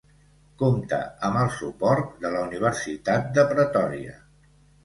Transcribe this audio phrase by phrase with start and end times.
[0.61, 0.97] Compta
[1.27, 4.19] amb el suport de la Universitat de Pretòria.